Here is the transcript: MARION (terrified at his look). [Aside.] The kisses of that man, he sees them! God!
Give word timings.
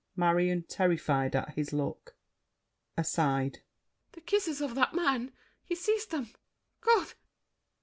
MARION 0.15 0.63
(terrified 0.63 1.35
at 1.35 1.53
his 1.53 1.71
look). 1.73 2.15
[Aside.] 2.97 3.59
The 4.13 4.21
kisses 4.21 4.59
of 4.59 4.73
that 4.73 4.95
man, 4.95 5.31
he 5.63 5.75
sees 5.75 6.07
them! 6.07 6.29
God! 6.83 7.13